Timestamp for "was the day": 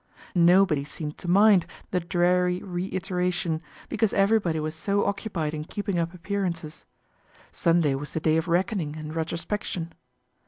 7.93-8.35